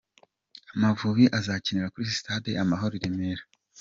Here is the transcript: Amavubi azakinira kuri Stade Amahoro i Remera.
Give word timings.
Amavubi 0.73 1.25
azakinira 1.39 1.91
kuri 1.93 2.15
Stade 2.19 2.51
Amahoro 2.63 2.93
i 2.95 3.01
Remera. 3.03 3.43